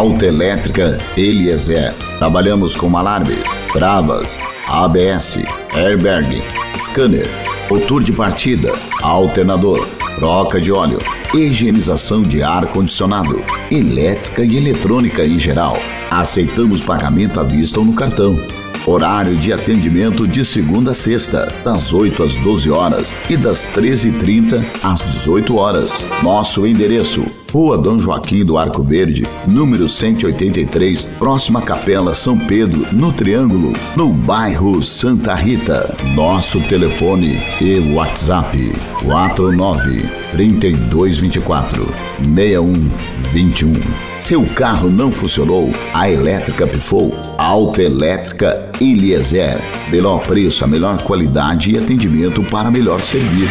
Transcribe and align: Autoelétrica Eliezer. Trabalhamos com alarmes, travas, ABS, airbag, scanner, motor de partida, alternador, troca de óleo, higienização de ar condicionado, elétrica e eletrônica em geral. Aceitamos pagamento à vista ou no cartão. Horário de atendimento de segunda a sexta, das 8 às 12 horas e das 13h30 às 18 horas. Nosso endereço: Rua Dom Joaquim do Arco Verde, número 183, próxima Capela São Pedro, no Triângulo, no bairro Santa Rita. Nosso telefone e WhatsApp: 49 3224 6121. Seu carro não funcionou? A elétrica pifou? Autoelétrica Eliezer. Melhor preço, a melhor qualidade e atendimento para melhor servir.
Autoelétrica 0.00 0.96
Eliezer. 1.14 1.92
Trabalhamos 2.18 2.74
com 2.74 2.96
alarmes, 2.96 3.42
travas, 3.70 4.40
ABS, 4.66 5.40
airbag, 5.74 6.42
scanner, 6.78 7.28
motor 7.70 8.02
de 8.02 8.10
partida, 8.10 8.72
alternador, 9.02 9.86
troca 10.16 10.58
de 10.58 10.72
óleo, 10.72 11.00
higienização 11.34 12.22
de 12.22 12.42
ar 12.42 12.68
condicionado, 12.68 13.44
elétrica 13.70 14.42
e 14.42 14.56
eletrônica 14.56 15.22
em 15.22 15.38
geral. 15.38 15.76
Aceitamos 16.10 16.80
pagamento 16.80 17.38
à 17.38 17.42
vista 17.42 17.78
ou 17.78 17.84
no 17.84 17.92
cartão. 17.92 18.40
Horário 18.90 19.36
de 19.36 19.52
atendimento 19.52 20.26
de 20.26 20.44
segunda 20.44 20.90
a 20.90 20.94
sexta, 20.94 21.46
das 21.62 21.92
8 21.92 22.24
às 22.24 22.34
12 22.34 22.70
horas 22.72 23.14
e 23.30 23.36
das 23.36 23.64
13h30 23.66 24.66
às 24.82 25.04
18 25.04 25.54
horas. 25.54 25.92
Nosso 26.24 26.66
endereço: 26.66 27.24
Rua 27.52 27.78
Dom 27.78 28.00
Joaquim 28.00 28.44
do 28.44 28.58
Arco 28.58 28.82
Verde, 28.82 29.22
número 29.46 29.88
183, 29.88 31.04
próxima 31.20 31.62
Capela 31.62 32.16
São 32.16 32.36
Pedro, 32.36 32.84
no 32.92 33.12
Triângulo, 33.12 33.72
no 33.94 34.08
bairro 34.08 34.82
Santa 34.82 35.36
Rita. 35.36 35.94
Nosso 36.16 36.60
telefone 36.62 37.38
e 37.60 37.94
WhatsApp: 37.94 38.72
49 39.04 40.02
3224 40.32 41.86
6121. 42.24 44.10
Seu 44.20 44.44
carro 44.54 44.90
não 44.90 45.10
funcionou? 45.10 45.72
A 45.94 46.10
elétrica 46.10 46.66
pifou? 46.66 47.12
Autoelétrica 47.38 48.70
Eliezer. 48.80 49.60
Melhor 49.90 50.20
preço, 50.22 50.64
a 50.64 50.66
melhor 50.66 51.02
qualidade 51.02 51.72
e 51.72 51.78
atendimento 51.78 52.42
para 52.44 52.70
melhor 52.70 53.00
servir. 53.02 53.48